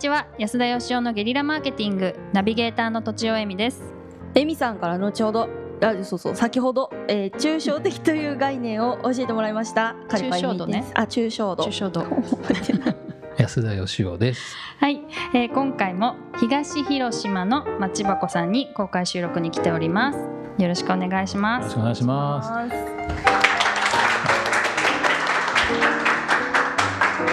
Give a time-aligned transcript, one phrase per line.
[0.00, 0.26] ちは。
[0.38, 2.16] 安田義雄のゲリラマーケティング。
[2.32, 3.82] ナビゲーターの土地尾恵美です。
[4.34, 5.48] エミさんから後ほど
[5.82, 9.94] あそうそう先ほど、えー、抽象的という概念を教えてもらいました。
[10.08, 10.90] 抽象度ね。
[10.94, 11.64] あ抽象度。
[11.64, 12.06] 抽象度。
[13.36, 14.56] 安田義雄です。
[14.78, 15.02] はい、
[15.34, 20.18] えー、今回も東広島の町箱さんに公開収録に来ております。
[20.58, 21.62] よろしくお願いします。
[21.62, 23.09] よろしくお願いします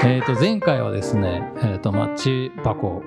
[0.05, 3.03] えっ、と前回はですね、えっ、ー、とマッチ箱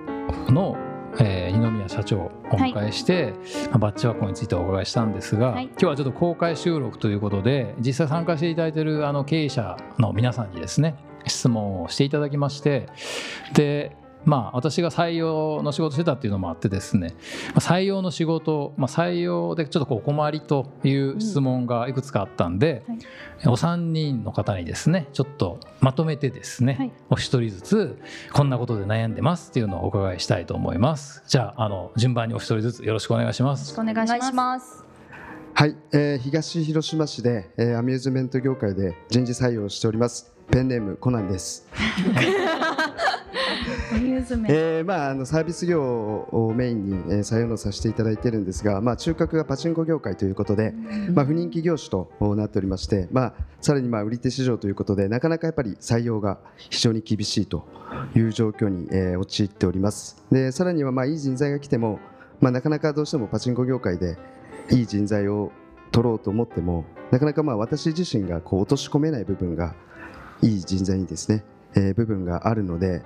[0.48, 0.76] の
[1.18, 3.38] えー、二宮社長をお迎えして、はい、ま
[3.74, 10.94] あ、バッチ箱についてお伺いしたんですが、はい、今日はちょっと公開収録ということで実際参加していただいているあの経営者の皆さんにですね
[11.26, 12.86] 質問をしていただきまして
[13.54, 17.14] でまあ、私が採用の仕事してたっていうのもあってですね。
[17.54, 27.98] 採用の仕事、まあ、採用でちょっとこうお困りという質問がいくつかあったんで、うんはい、お三人の方にですねちょっとまとめてですね、はい、お一人ずつ
[28.32, 31.22] こんなことで悩んでますっていうのをお伺いしたいと思います。
[31.26, 33.78] じゃああの順番にお一人ずつよろしくお願いします。
[33.80, 34.84] お願いします。
[35.54, 40.32] はい、えー、東広島市で、えー、アミューズメント業界で人事採用しております。
[40.50, 41.68] ペンネームコナンです
[44.48, 50.72] えー、まああのサービス業をメインに、えー、採用のさせていただいているんですが、まあ中核がパチンコ業界ということで、
[51.12, 57.66] まあ不人気業種となっておりまして、まあさらにまあ売り手市場ということでなかなかやっぱり採用が非常に厳しいと
[58.16, 60.24] いう状況に、えー、陥っております。
[60.30, 62.00] でさらにはまあいい人材が来ても、
[62.40, 64.16] まあなかなかどうしてもパチンコ業界で
[64.70, 65.52] いい人材を
[65.90, 69.74] 取ろうと思ってもなかなかまあ私自身がこう落とし込めない部分が
[70.42, 73.02] いい人材にですねえー、部分があるので、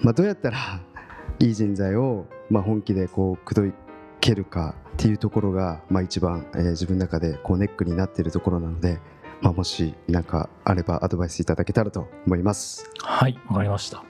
[0.00, 0.58] まあ、どうやったら
[1.38, 3.74] いい人材を、まあ、本気でこう口説
[4.20, 9.00] けるかっていうところが、まあ、一番、えー、自分の中でこうネックになっているところなので、
[9.40, 12.90] まあ、もし何かあればアドバイスいただけたらと思います。
[13.02, 14.09] はいわかりました。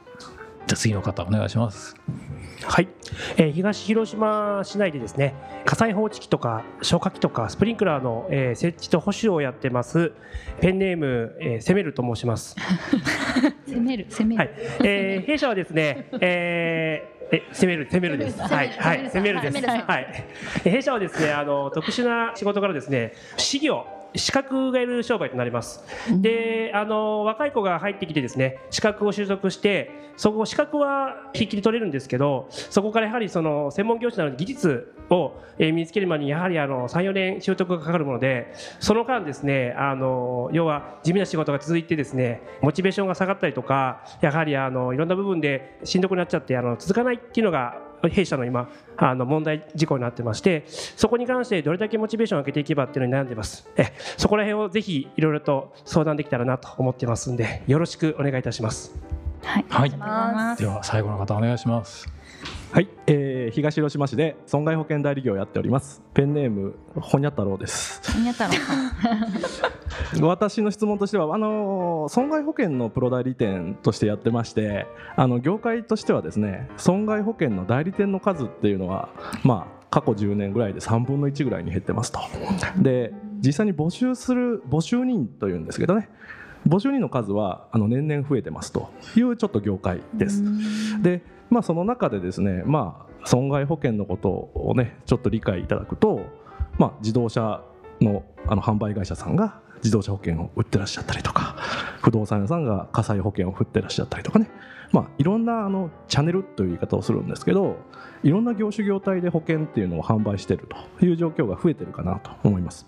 [0.67, 1.95] じゃあ次の方お願いします。
[2.63, 2.89] はい、
[3.37, 5.35] えー、東広島市内でですね
[5.65, 10.13] 火災報知器とか消火器とかスプリンクラーの、えー、設置と保守をやってます
[10.61, 12.55] ペンネーム、えー、セメルと申します。
[13.67, 14.51] 攻める攻める、はい。
[14.85, 18.41] えー、弊社はですね、えーえ、攻める、攻めるです。
[18.41, 19.65] はい、はい、攻めるです。
[19.65, 20.25] はい。
[20.65, 25.85] 弊社はですね、あの特殊な仕事からですね、事業資格がいる商売となります。
[26.21, 47.79] で、あの若い子が入ってきてですね、資格を習得して、そこ資格はひっきり取れるんですけど、そこからやはりその専門業種なので技術を身につけるまでにやはりあの3、4年習得がかかるもので、その間ですね、あの要は地味な仕事が続いてですね、モチベーションが下がったりとか、やはりあのいろんな部分でしんどくなっちゃってあの続かないっていうのが
[48.09, 53.69] 弊社の今あの問題事項になってましてそこに関してどれだけモチベーションを上げていけばっていうのに悩んでます。
[53.77, 58.95] えそこら辺をぜひいろいろと相談できたらなと思ってますんでよろしくお願いいたします。
[59.43, 62.07] はい、はい、では最後の方お願いします
[62.73, 66.03] はい、えー、東広島市で損害保険代理業をやっております。
[66.15, 68.01] ペンネームほにゃ太郎です。
[68.13, 68.45] ほにゃ太
[70.21, 74.87] 郎私の質問としてはあの損害保険のプロ代理店としてやってまして
[75.17, 79.09] あの業界としてはですね損害保険の代理店の数っていうのは
[79.43, 82.21] まあ過去10年ぐらいで3分の1ぐらいに減ってますと。
[82.79, 83.13] で
[83.45, 86.09] 実際に募集する募集人というんですけどね
[86.67, 90.43] 募集人の数はあの年々増えてますというちょっと業界です。
[91.03, 96.25] でまあ、その中でですね、まあ、損害保険のことをねちょっと理解いただくと、
[96.79, 97.63] まあ、自動車
[98.01, 101.57] のあの販売会社さんが自動車保険を売ってらっしゃったりとか
[102.01, 104.49] 不動産屋さんが火災保険を振ってらっしゃったりとかね、
[104.93, 107.77] まあ、いろんなあのチャンネルという言い方をするんですけど
[108.23, 110.69] いろんな業種業態で保険っていうのを販売している
[110.99, 112.87] という状況が増えてるかなと思います。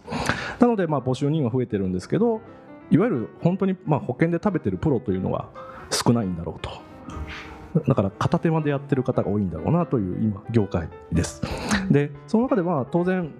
[0.60, 2.40] なのでまあ募集人は増えてるんですけど
[2.92, 5.48] いわゆる本当にまあ保険で食べてるプロというのは
[5.90, 6.70] 少ないんだろうと。
[7.88, 11.40] だから片手間でやってる方が多いんだろうなという今業界です。
[11.90, 13.32] でその中でまあ当然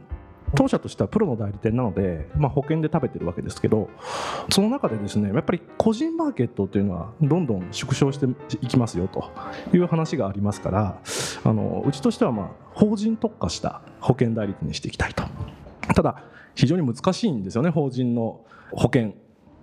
[0.54, 3.88] 当社としてはプロの代理店なので、まあ、保険で食べてるわけですけど
[4.50, 8.26] その中でですねやっぱり個人マーケットっていうのはどんどん縮小して
[8.60, 9.30] いきますよと
[9.74, 10.98] いう話がありますから
[11.44, 15.24] あのうちとしてはまあ法人特化した保険代理店にしていきたいと。
[15.94, 16.22] ただ
[16.54, 18.40] 非常に難しいんですよね法人の
[18.72, 19.14] 保険。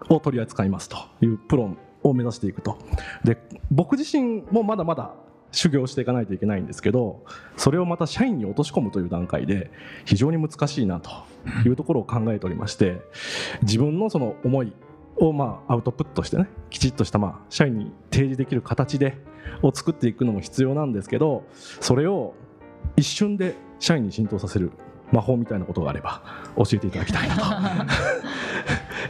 [0.07, 2.77] を取り扱いますというプロを目指していくと。
[3.23, 3.37] で
[3.71, 5.13] 僕自身もまだまだ
[5.51, 7.23] 修行していかないといけないんですけど
[7.57, 9.71] それをまた社員に落とし込むという段階で
[10.05, 11.09] 非常に難しいなと
[11.65, 13.01] いうところを考えておりまして
[13.63, 14.73] 自分のその思い
[15.17, 19.17] をまあアウトプットしてねきちっとしたまあ社員に提示できる形で
[19.63, 21.43] を作っていくのも必要なんですけど
[21.81, 22.35] それを
[22.95, 24.71] 一瞬で社員に浸透させる
[25.11, 26.21] 魔法みたいなことがあれば
[26.55, 27.43] 教えていただきたいなと。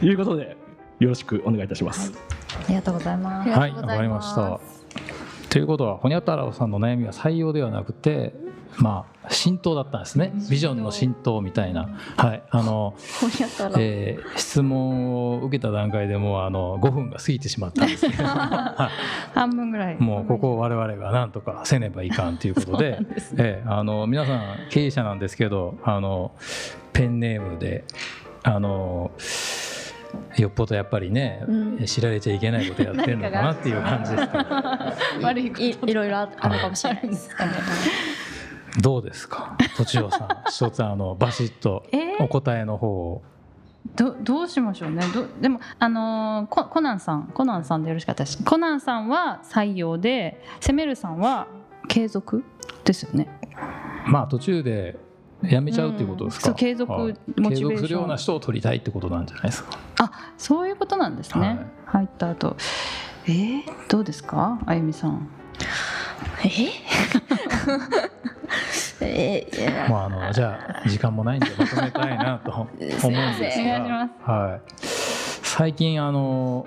[0.02, 0.56] いうことで
[1.00, 2.12] よろしくお願いいたします。
[2.12, 2.20] はい、
[2.66, 3.50] ありがとうございます。
[3.50, 4.60] はい、わかりました。
[5.48, 8.34] ということはホニャ太郎さんの悩みは採用ではなくて
[8.76, 10.32] まあ浸透だったんですね。
[10.50, 11.98] ビジョンの浸透みたいな。
[12.16, 12.42] はい。
[12.50, 12.94] あの、
[13.78, 18.24] えー、質問を受けた段階でもうあの5分が過ぎてしまったんですけど
[19.34, 19.96] 半分ぐらい。
[19.98, 23.06] もうここを我々がなんとかせねばいかんということでで、ね、
[23.38, 26.32] えー、あの皆さん経営者なんですけどあの
[26.92, 27.84] ペンネームで
[28.42, 29.10] あの
[30.36, 34.44] よっぽどやっぱりね、うん、知られちゃいけないことやってるのかなっていう感じですけど。
[35.26, 35.46] 悪い
[35.86, 37.52] いろいろあるかもしれないですかね。
[38.80, 41.84] どうですか、とちおさん、一つあのバシッと
[42.20, 43.22] お答えの方を。
[43.96, 45.02] どどうしましょうね。
[45.12, 47.30] どでもあのー、ココナンさん。
[47.34, 48.44] コナンさんでよろしかったです。
[48.44, 51.48] コナンさんは採用でセメルさんは
[51.88, 52.44] 継続
[52.84, 53.28] ですよね。
[54.06, 54.96] まあ途中で
[55.42, 57.68] やめちゃうっていうことですか、うん、継続モチベーション。
[57.70, 59.78] 継続するような人を取りたいってことなんじゃないですか？
[59.98, 62.56] あそういうことなんですね、はい、入った後。
[63.26, 64.58] えー、どうですか？
[64.66, 65.28] あゆみさん。
[66.44, 66.48] え？
[69.02, 74.10] えまああのじゃあ時間もないんでまとめたいなと思うんですが。
[74.24, 76.66] はい、最近あの、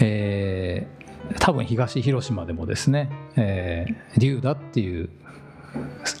[0.00, 5.10] えー、多分東広島でもですね、えー、龍田っていう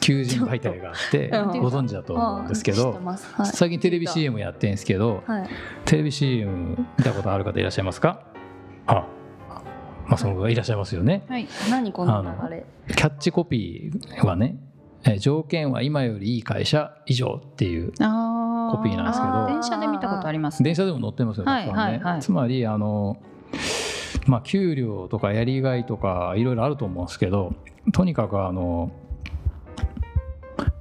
[0.00, 1.28] 求人媒体があって
[1.60, 3.00] ご存知だと思うんですけど、
[3.44, 5.22] 最近テレビ CM やってるんですけど、
[5.84, 8.20] テレビ CM 見たことある方いらっしゃいますか？
[8.86, 9.06] あ
[10.06, 12.66] まあそのいらっしゃいますよね、はい、何この流れ？
[12.88, 14.58] キャッチコピーはね
[15.18, 23.16] 条件は今よりいい会社以上っていうコピーなんですけど電車で見たことあります、電車でも載ってますよね、つまりあの
[24.26, 27.54] まあ給料とかやりがいとかいろいろあると思うんですけど
[27.92, 28.90] とにかくあの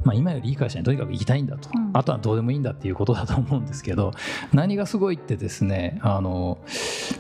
[0.03, 4.11] まあ、今よりいい会社にとにかく行きたいんだと、うん、あとはどうでもいいんだっていうことだと思うんですけど
[4.53, 6.57] 何がすごいってですねあの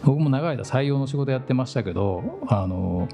[0.03, 3.07] 僕も長い間採用の仕事やってましたけどあの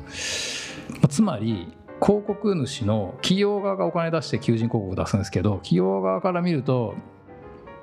[1.08, 6.96] つまり広告主の企業側がお金出して求人広告出すんですけど企業側から見ると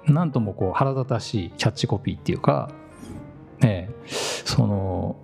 [0.07, 2.71] なんともこう腹立たしいキャッチコピーっていうか、
[3.61, 5.17] ね、その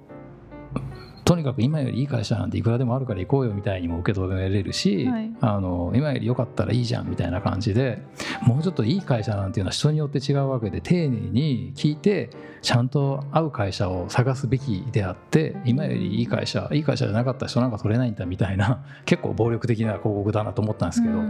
[1.25, 8.03] とにかく今よりいい会社なんていくらでもあるから行こうよみたいにも受け止めれるし、はい、あの今より良かったらいいじゃんみたいな感じで
[8.43, 12.31] もうちょっといい会社なんていうのは人によって違うわけで丁寧に聞いて
[12.61, 21.21] ちゃんと合う会社を探すべきであって今よりいい会社いい会社じゃなかった人なんか取れないんだみたいな 結構暴力的な広告だなと思ったんですけど。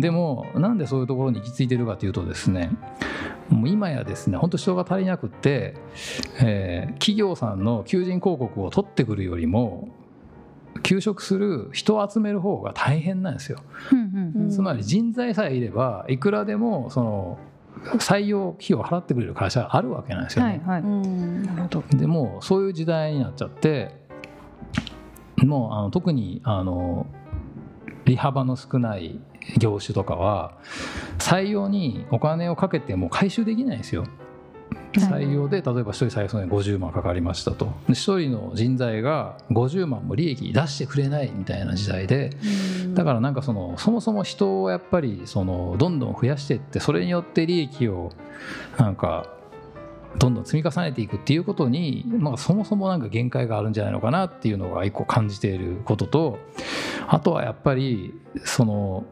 [0.00, 2.70] でもなんでそういうところに行き着いてるかというとですね
[3.50, 5.74] もう今やですね本当人が足りなくって、
[6.40, 9.88] えー、企業さんの求人広告を取ってくるよりも
[10.82, 13.58] 休職する人を集める方が大変なんですよ。
[14.50, 17.38] つまり人材さえいればいくらでもその
[17.98, 20.60] 採用費用を払ってくれる会社があるわけなんですよね。
[20.64, 23.94] はいはい、でもそういう時代になっちゃって
[25.38, 27.06] もうあの特にあの
[28.04, 29.20] 利幅の少ない
[29.58, 30.58] 業種とかは
[31.18, 34.04] 採用にお金をかけても回収できないんですよ。
[34.94, 37.66] 採用で例えば1人採用するのに50万かかりましたと。
[37.88, 42.30] 1人の人材が50万も利益出してくれないみたいな時代で
[42.94, 48.10] だからなんかそのそもそも人をやっぱりそのどんどん増やしていってそれによって利益を
[48.78, 49.28] なんか
[50.18, 56.38] どんどん積み重ねていくっていうことに、まあ、そもそもなんか限界があるんじゃないのかなっていうのが一個感じていることと
[57.06, 58.12] あとはやっぱり
[58.44, 59.04] その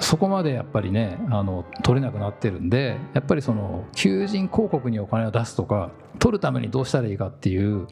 [0.00, 7.86] そこまでやっぱりねあの取れなくなってるんでやっぱりその求人広告にお金を出すとか取るためにどうしたらいいかっていう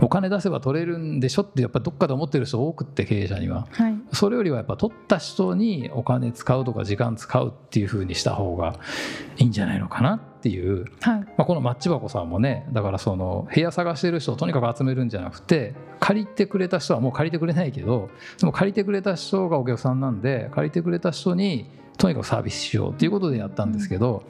[0.00, 8.76] お金出せば取れるんでしょってやっぱどっかで思ってる人多くって経営者には、はい、それよりはやっぱ取った人にお金使うとか時間使うっていうふうにした方が
[9.36, 24.24] いいんじゃないのかなっていう、はい、まあ、このマッチ箱さんもねだからその部屋探してる人をとにかく集めるんじゃなくて借りてくれた人はもう借りてくれないけどでも借りてくれた人がお客さんなんで借りてくれた人にとにかくサービスしようということでやったんですけど、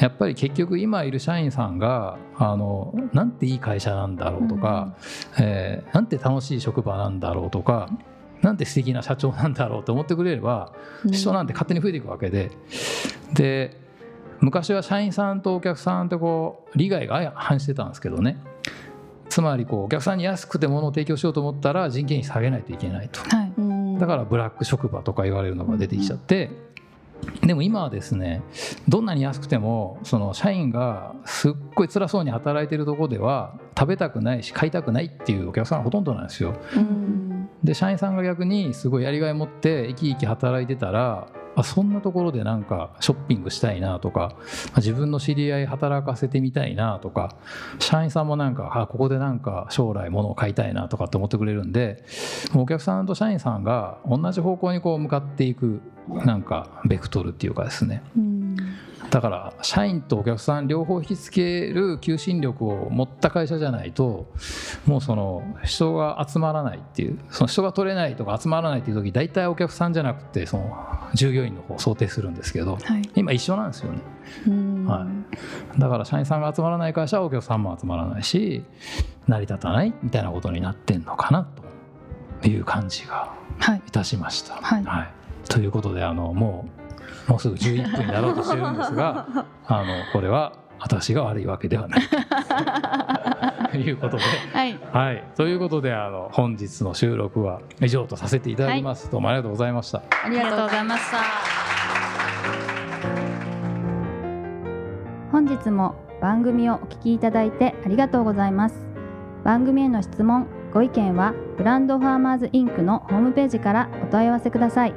[0.00, 4.96] やっぱり結局今いる社員さんがあのなんていい会社なんだろうとか、
[5.38, 7.88] うん、えー、なんて楽しい職場なんだろうとか
[8.42, 10.72] なんて素敵な社長なんだろうと思ってくれれば
[11.12, 12.50] 人なんて勝手に増えていくわけで。
[13.32, 13.80] で
[14.38, 18.36] 昔は社員さんとお客さんってこう利害が反してたんですけどね。
[19.28, 26.50] つまりこうお客さんに安くて物を提供しようと思ったら人件費下げないといけないと、はい、だからブラック職場とか言われるのが出てきちゃって、
[27.42, 28.42] でも今はですね
[28.88, 36.54] どんなに安くてもその社員がすっごい辛そうに働いてるところでは食べたくないし買いたくないっていうお客さんがほとんどなんですよ。
[37.62, 44.36] で社員さんが逆にすごいやりがい持って生き生き働いてたらあそんなところでなんかショッピングしたいなとか
[44.76, 47.34] 自分の知り合い働かせてみたいなとか
[47.78, 52.04] 社員さんもなんかあここでなんか将来物を買いたいなとかって思ってくれるんで
[52.54, 58.02] お客さんと社員さんが同じ方向にこう向かっていくなんかベクトルっていうかですね、
[59.10, 64.32] だから社員とお客さん両方引きつける求心力を持った会社じゃないと
[64.84, 70.76] もうその人が集まらないっていうその人が取れないとか集まらないっていう時大体お客さんじゃなくてその
[71.14, 74.00] 従業員の方を想定するんですけど、はい、今一緒なんですよね、
[74.86, 75.06] は
[75.76, 78.64] い、だから社員さんが集まらない会社はお客さんも集まらないし
[79.28, 81.48] 成り立たないみたいなことになってんのかな
[82.42, 83.34] という感じが
[83.86, 84.54] いたしました。
[84.56, 85.08] はい、はい、
[85.48, 86.75] ということであのもう
[87.28, 89.26] もうすぐ11分になろうとしてるんですが
[89.66, 92.00] あのこれは私が悪いわけではない。
[93.70, 100.02] と いうことで、はい、はい、ということであの本日の収録は以上とさせていただきます、はい、どうもありがとうございました。
[100.24, 101.18] ありがとうございました。
[105.32, 108.86] 本日も番組をお聞きいただいてありがとうございます。
[109.44, 114.94] 番組への質問ご意見はブランドファーマーズインクのホームページからお問い合わせください。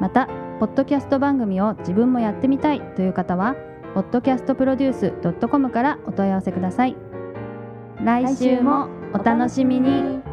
[0.00, 0.28] また
[0.60, 3.56] ポッドキャスト番組を自分もやってみたいという方は
[3.94, 6.96] podcastproduce.com からお問い合わせください。
[8.04, 10.29] 来週もお楽しみに。